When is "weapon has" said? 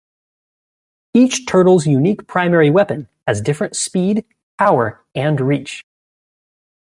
2.71-3.39